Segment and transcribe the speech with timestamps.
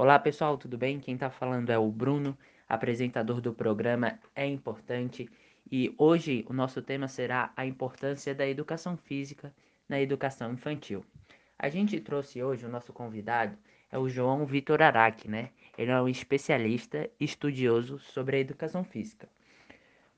[0.00, 0.98] Olá pessoal, tudo bem?
[0.98, 2.34] Quem está falando é o Bruno,
[2.66, 5.28] apresentador do programa É Importante,
[5.70, 9.54] e hoje o nosso tema será a importância da educação física
[9.86, 11.04] na educação infantil.
[11.58, 13.58] A gente trouxe hoje o nosso convidado,
[13.92, 15.50] é o João Vitor Araque, né?
[15.76, 19.28] Ele é um especialista estudioso sobre a educação física.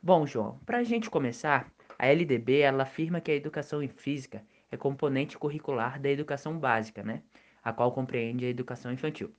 [0.00, 1.68] Bom, João, para a gente começar,
[1.98, 7.20] a LDB ela afirma que a educação física é componente curricular da educação básica, né?
[7.64, 9.34] A qual compreende a educação infantil.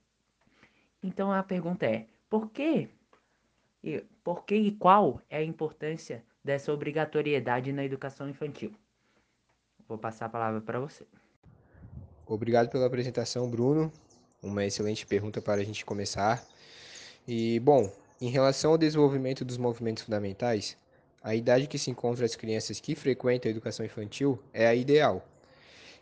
[1.03, 2.89] Então a pergunta é: por que
[3.83, 8.71] e por que e qual é a importância dessa obrigatoriedade na educação infantil?
[9.87, 11.05] Vou passar a palavra para você.
[12.25, 13.91] Obrigado pela apresentação, Bruno.
[14.41, 16.43] Uma excelente pergunta para a gente começar.
[17.27, 20.77] E, bom, em relação ao desenvolvimento dos movimentos fundamentais,
[21.21, 25.25] a idade que se encontra as crianças que frequentam a educação infantil é a ideal.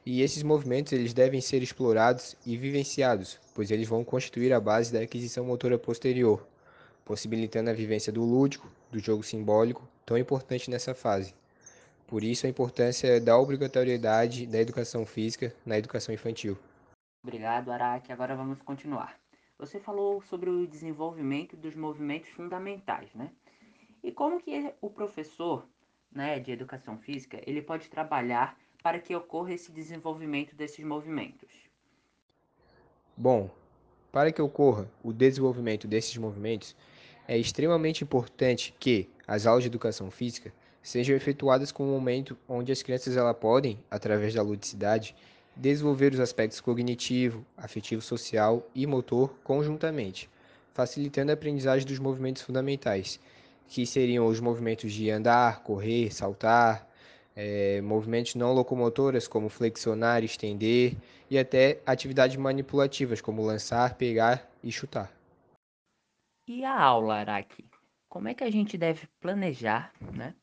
[0.03, 4.91] E esses movimentos eles devem ser explorados e vivenciados, pois eles vão constituir a base
[4.91, 6.47] da aquisição motora posterior,
[7.05, 11.35] possibilitando a vivência do lúdico, do jogo simbólico, tão importante nessa fase.
[12.07, 16.57] Por isso a importância da obrigatoriedade da educação física na educação infantil.
[17.23, 18.11] Obrigado, Araque.
[18.11, 19.15] Agora vamos continuar.
[19.59, 23.29] Você falou sobre o desenvolvimento dos movimentos fundamentais, né?
[24.03, 25.63] E como que o professor,
[26.11, 31.49] né, de educação física, ele pode trabalhar para que ocorra esse desenvolvimento desses movimentos?
[33.15, 33.49] Bom,
[34.11, 36.75] para que ocorra o desenvolvimento desses movimentos,
[37.27, 40.51] é extremamente importante que as aulas de educação física
[40.81, 45.15] sejam efetuadas com um momento onde as crianças ela podem, através da ludicidade,
[45.55, 50.29] desenvolver os aspectos cognitivo, afetivo social e motor conjuntamente,
[50.73, 53.19] facilitando a aprendizagem dos movimentos fundamentais,
[53.67, 56.90] que seriam os movimentos de andar, correr, saltar,
[57.35, 60.95] é, movimentos não locomotoras como flexionar, estender
[61.29, 65.11] e até atividades manipulativas como lançar, pegar e chutar.
[66.47, 67.65] E a aula, Araki?
[68.09, 70.35] Como é que a gente deve planejar, né,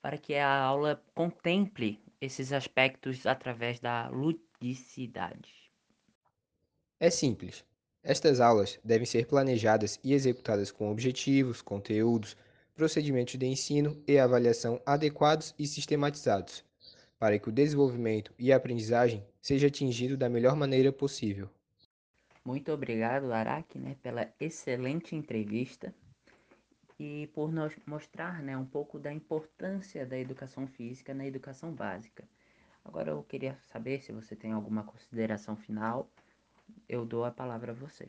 [0.00, 5.70] para que a aula contemple esses aspectos através da ludicidade?
[6.98, 7.64] É simples.
[8.02, 12.34] Estas aulas devem ser planejadas e executadas com objetivos, conteúdos,
[12.80, 16.64] procedimentos de ensino e avaliação adequados e sistematizados,
[17.18, 21.50] para que o desenvolvimento e a aprendizagem seja atingido da melhor maneira possível.
[22.42, 25.94] Muito obrigado, Araque, né, pela excelente entrevista
[26.98, 32.24] e por nos mostrar né, um pouco da importância da educação física na educação básica.
[32.82, 36.10] Agora eu queria saber se você tem alguma consideração final.
[36.88, 38.08] Eu dou a palavra a você.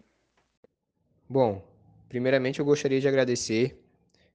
[1.27, 1.61] Bom,
[2.07, 3.80] primeiramente eu gostaria de agradecer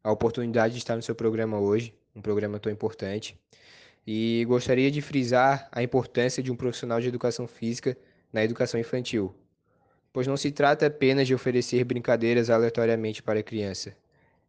[0.06, 3.36] a oportunidade de estar no seu programa hoje, um programa tão importante.
[4.06, 7.98] E gostaria de frisar a importância de um profissional de educação física
[8.32, 9.34] na educação infantil,
[10.12, 13.96] pois não se trata apenas de oferecer brincadeiras aleatoriamente para a criança.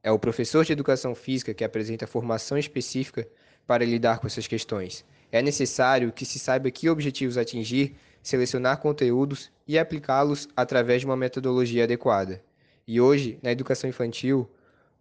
[0.03, 3.27] É o professor de educação física que apresenta formação específica
[3.65, 5.03] para lidar com essas questões.
[5.31, 11.17] É necessário que se saiba que objetivos atingir, selecionar conteúdos e aplicá-los através de uma
[11.17, 12.43] metodologia adequada.
[12.87, 14.47] E hoje, na educação infantil,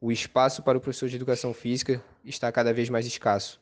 [0.00, 3.60] o espaço para o professor de educação física está cada vez mais escasso.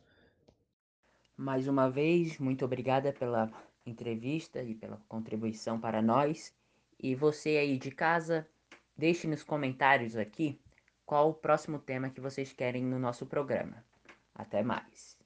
[1.36, 3.50] Mais uma vez, muito obrigada pela
[3.84, 6.54] entrevista e pela contribuição para nós.
[6.98, 8.46] E você aí de casa,
[8.96, 10.60] deixe nos comentários aqui
[11.04, 13.84] qual o próximo tema que vocês querem no nosso programa.
[14.34, 15.23] Até mais!